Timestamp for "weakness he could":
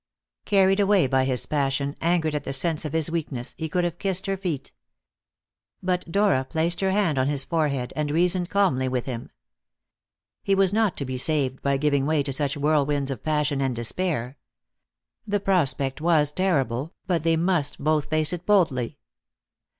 3.11-3.83